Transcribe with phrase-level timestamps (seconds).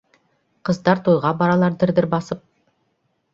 [0.69, 2.43] Ҡыздар туйға баралар дер-дер басып